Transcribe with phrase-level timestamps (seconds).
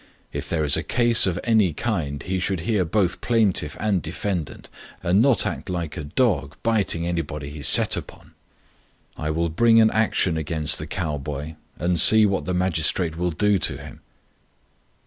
[0.33, 4.67] If there is a case of any kind, he should hear both plaintiff and defendant,
[5.03, 8.31] and not act like a dog, biting anybody he is set upon.
[9.15, 11.85] I will bring an action against the cow boy, FROM A CHINESE STUDIO.
[11.85, 14.01] 5^ and see what the magistrate will do to him.